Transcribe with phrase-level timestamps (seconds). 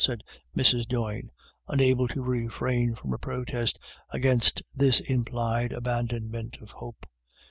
[0.03, 0.23] "said
[0.57, 0.87] Mrs.
[0.87, 1.29] Doyne
[1.67, 3.77] unable to refrain from a protest
[4.09, 7.05] against this implied abandonment of hope.